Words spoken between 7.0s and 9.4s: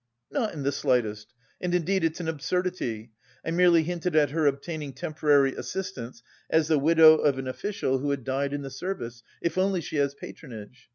of an official who had died in the service